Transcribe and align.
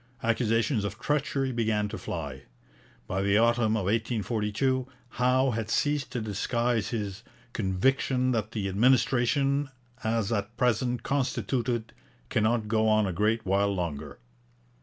Accusations 0.23 0.83
of 0.83 0.97
treachery 0.97 1.51
began 1.51 1.87
to 1.89 1.97
fly. 1.99 2.45
By 3.05 3.21
the 3.21 3.37
autumn 3.37 3.77
of 3.77 3.83
1842 3.85 4.87
Howe 5.09 5.51
had 5.51 5.69
ceased 5.69 6.11
to 6.13 6.21
disguise 6.21 6.89
his 6.89 7.21
'conviction 7.53 8.31
that 8.31 8.49
the 8.53 8.67
administration, 8.67 9.69
as 10.03 10.31
at 10.31 10.57
present 10.57 11.03
constituted, 11.03 11.93
cannot 12.29 12.67
go 12.67 12.89
on 12.89 13.05
a 13.05 13.13
great 13.13 13.45
while 13.45 13.71
longer.' 13.75 14.17